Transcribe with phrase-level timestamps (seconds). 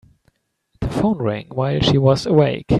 [0.79, 2.65] The phone rang while she was awake.